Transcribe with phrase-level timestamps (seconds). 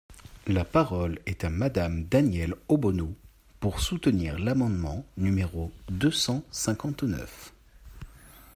[0.47, 3.13] La parole est à Madame Danièle Obono,
[3.59, 7.53] pour soutenir l’amendement numéro deux cent cinquante-neuf.